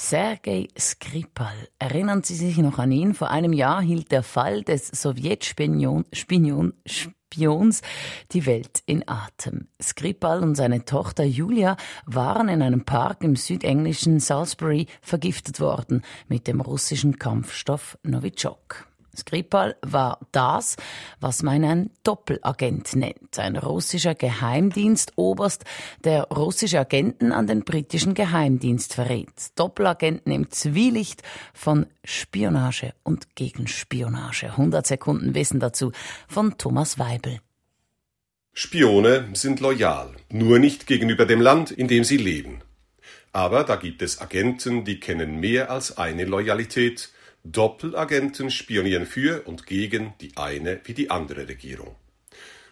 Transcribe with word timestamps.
Sergei 0.00 0.68
Skripal. 0.78 1.56
Erinnern 1.80 2.22
Sie 2.22 2.36
sich 2.36 2.56
noch 2.58 2.78
an 2.78 2.92
ihn? 2.92 3.14
Vor 3.14 3.30
einem 3.30 3.52
Jahr 3.52 3.82
hielt 3.82 4.12
der 4.12 4.22
Fall 4.22 4.62
des 4.62 4.86
Sowjetspions 4.86 6.06
Spions 6.86 7.82
die 8.30 8.46
Welt 8.46 8.84
in 8.86 9.08
Atem. 9.08 9.66
Skripal 9.82 10.44
und 10.44 10.54
seine 10.54 10.84
Tochter 10.84 11.24
Julia 11.24 11.76
waren 12.06 12.48
in 12.48 12.62
einem 12.62 12.84
Park 12.84 13.24
im 13.24 13.34
südenglischen 13.34 14.20
Salisbury 14.20 14.86
vergiftet 15.02 15.58
worden 15.58 16.02
mit 16.28 16.46
dem 16.46 16.60
russischen 16.60 17.18
Kampfstoff 17.18 17.98
Novichok. 18.04 18.87
Skripal 19.18 19.76
war 19.82 20.18
das, 20.32 20.76
was 21.20 21.42
man 21.42 21.64
einen 21.64 21.90
Doppelagent 22.04 22.96
nennt. 22.96 23.38
Ein 23.38 23.56
russischer 23.56 24.14
Geheimdienstoberst, 24.14 25.64
der 26.04 26.24
russische 26.24 26.80
Agenten 26.80 27.32
an 27.32 27.46
den 27.46 27.64
britischen 27.64 28.14
Geheimdienst 28.14 28.94
verrät. 28.94 29.28
Doppelagenten 29.56 30.32
im 30.32 30.50
Zwielicht 30.50 31.22
von 31.52 31.86
Spionage 32.04 32.94
und 33.02 33.34
Gegenspionage. 33.34 34.46
100 34.50 34.86
Sekunden 34.86 35.34
Wissen 35.34 35.60
dazu 35.60 35.92
von 36.26 36.56
Thomas 36.58 36.98
Weibel. 36.98 37.40
Spione 38.54 39.28
sind 39.34 39.60
loyal, 39.60 40.10
nur 40.30 40.58
nicht 40.58 40.86
gegenüber 40.86 41.26
dem 41.26 41.40
Land, 41.40 41.70
in 41.70 41.86
dem 41.86 42.02
sie 42.02 42.16
leben. 42.16 42.60
Aber 43.32 43.62
da 43.62 43.76
gibt 43.76 44.02
es 44.02 44.20
Agenten, 44.20 44.84
die 44.84 44.98
kennen 44.98 45.38
mehr 45.38 45.70
als 45.70 45.96
eine 45.96 46.24
Loyalität, 46.24 47.10
Doppelagenten 47.44 48.50
spionieren 48.50 49.06
für 49.06 49.46
und 49.46 49.66
gegen 49.66 50.14
die 50.20 50.36
eine 50.36 50.80
wie 50.84 50.94
die 50.94 51.10
andere 51.10 51.48
Regierung. 51.48 51.96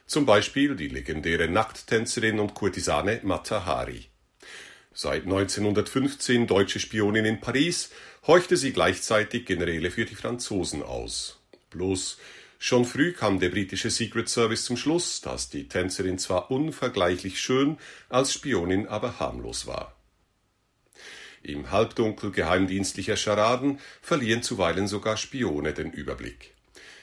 Zum 0.07 0.27
Beispiel 0.27 0.77
die 0.77 0.89
legendäre 0.89 1.49
Nackttänzerin 1.49 2.39
und 2.39 2.55
Kurtisane 2.55 3.21
Mata 3.23 3.65
Hari. 3.65 4.07
Seit 4.93 5.25
1915 5.25 6.47
deutsche 6.47 6.81
Spionin 6.81 7.25
in 7.25 7.41
Paris, 7.41 7.91
horchte 8.27 8.57
sie 8.57 8.73
gleichzeitig 8.73 9.45
Generäle 9.45 9.91
für 9.91 10.05
die 10.05 10.15
Franzosen 10.15 10.83
aus. 10.83 11.39
Bloß 11.71 12.19
schon 12.59 12.85
früh 12.85 13.13
kam 13.13 13.39
der 13.39 13.51
britische 13.51 13.91
Secret 13.91 14.29
Service 14.29 14.65
zum 14.65 14.77
Schluss, 14.77 15.21
dass 15.21 15.51
die 15.51 15.69
Tänzerin 15.69 16.19
zwar 16.19 16.51
unvergleichlich 16.51 17.41
schön, 17.41 17.79
als 18.09 18.33
Spionin 18.33 18.87
aber 18.87 19.21
harmlos 19.21 19.67
war. 19.67 19.95
Im 21.47 21.71
Halbdunkel 21.71 22.33
geheimdienstlicher 22.33 23.17
Scharaden 23.17 23.79
verlieren 24.03 24.43
zuweilen 24.43 24.89
sogar 24.89 25.17
Spione 25.17 25.73
den 25.73 25.93
Überblick. 25.93 26.55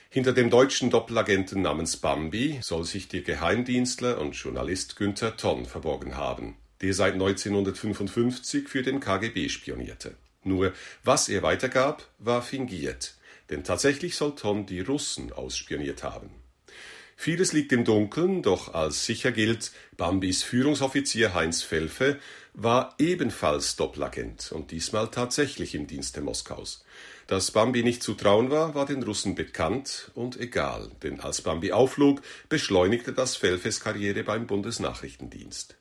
Hinter 0.10 0.34
dem 0.34 0.50
deutschen 0.50 0.90
Doppelagenten 0.90 1.62
namens 1.62 1.96
Bambi 1.96 2.60
soll 2.62 2.84
sich 2.84 3.08
der 3.08 3.22
Geheimdienstler 3.22 4.20
und 4.20 4.34
Journalist 4.34 4.98
Günther 4.98 5.38
Tonn 5.38 5.66
verborgen 5.66 6.18
haben, 6.18 6.58
der 6.82 6.94
seit 6.94 7.14
1955 7.14 8.68
für 8.68 8.84
den 8.84 9.00
KGB 9.00 9.48
spionierte. 9.48 10.16
Nur 10.44 10.74
was 11.06 11.30
er 11.30 11.42
weitergab, 11.42 12.06
war 12.20 12.42
fingiert, 12.42 13.16
denn 13.50 13.64
tatsächlich 13.64 14.18
soll 14.18 14.36
Tonn 14.36 14.66
die 14.66 14.82
Russen 14.82 15.32
ausspioniert 15.32 16.04
haben. 16.04 16.43
Vieles 17.16 17.54
liegt 17.54 17.72
im 17.72 17.86
Dunkeln, 17.86 18.42
doch 18.42 18.74
als 18.74 19.06
sicher 19.06 19.32
gilt, 19.32 19.72
Bambis 19.98 20.44
Führungsoffizier 20.44 21.34
Heinz 21.34 21.62
Felfe 21.62 22.20
war 22.54 22.96
ebenfalls 23.00 23.76
Doppelagent 23.76 24.52
und 24.52 24.72
diesmal 24.72 25.10
tatsächlich 25.10 25.74
im 25.76 25.88
Dienste 25.88 26.22
Moskaus. 26.22 26.84
Dass 27.28 27.52
Bambi 27.52 27.84
nicht 27.84 28.04
zu 28.04 28.14
trauen 28.14 28.52
war, 28.52 28.76
war 28.76 28.86
den 28.86 29.02
Russen 29.02 29.36
bekannt 29.36 30.12
und 30.14 30.40
egal, 30.40 30.92
denn 31.02 31.20
als 31.20 31.42
Bambi 31.42 31.72
aufflog, 31.72 32.22
beschleunigte 32.50 33.14
das 33.14 33.36
Felfes 33.36 33.80
Karriere 33.80 34.24
beim 34.24 34.46
Bundesnachrichtendienst. 34.46 35.78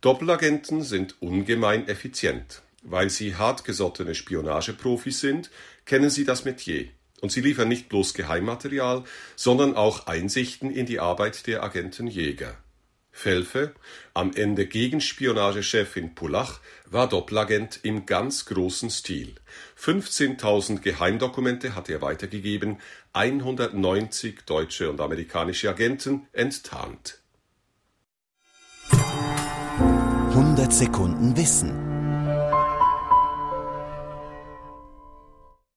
Doppelagenten 0.00 0.82
sind 0.82 1.20
ungemein 1.20 1.88
effizient. 1.88 2.62
Weil 2.88 3.10
sie 3.10 3.34
hartgesottene 3.34 4.14
Spionageprofis 4.14 5.18
sind, 5.18 5.50
kennen 5.86 6.08
sie 6.08 6.24
das 6.24 6.44
Metier. 6.44 6.88
Und 7.20 7.32
sie 7.32 7.40
liefern 7.40 7.68
nicht 7.68 7.88
bloß 7.88 8.14
Geheimmaterial, 8.14 9.04
sondern 9.36 9.74
auch 9.74 10.06
Einsichten 10.06 10.70
in 10.70 10.86
die 10.86 11.00
Arbeit 11.00 11.46
der 11.46 11.62
Agentenjäger. 11.62 12.56
Felfe, 13.16 13.72
am 14.12 14.34
Ende 14.34 14.66
Gegenspionagechef 14.66 15.96
in 15.96 16.14
Pullach, 16.14 16.60
war 16.84 17.08
Doppelagent 17.08 17.80
im 17.82 18.04
ganz 18.04 18.44
großen 18.44 18.90
Stil. 18.90 19.36
15.000 19.80 20.80
Geheimdokumente 20.80 21.74
hat 21.74 21.88
er 21.88 22.02
weitergegeben, 22.02 22.78
190 23.14 24.42
deutsche 24.44 24.90
und 24.90 25.00
amerikanische 25.00 25.70
Agenten 25.70 26.28
enttarnt. 26.32 27.20
100 28.90 30.70
Sekunden 30.70 31.34
Wissen 31.38 31.85